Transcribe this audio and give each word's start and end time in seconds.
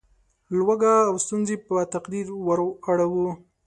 لوږه 0.57 0.93
او 1.09 1.15
ستونزې 1.23 1.55
په 1.67 1.75
تقدیر 1.93 2.27
وراړوو. 2.45 3.27